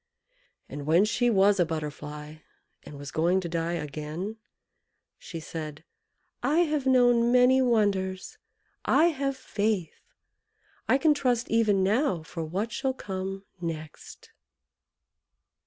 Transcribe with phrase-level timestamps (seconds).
[0.67, 2.37] And when she was a Butterfly,
[2.81, 4.37] and was going to die again,
[5.19, 5.83] she said
[6.41, 8.39] "I have known many wonders
[8.83, 10.01] I have faith
[10.89, 14.31] I can trust even now for what shall come next!"